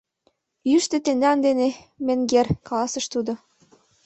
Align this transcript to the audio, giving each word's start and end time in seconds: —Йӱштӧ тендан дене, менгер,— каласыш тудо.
—Йӱштӧ 0.69 0.97
тендан 1.05 1.37
дене, 1.47 1.69
менгер,— 2.05 2.47
каласыш 2.67 3.05
тудо. 3.13 3.33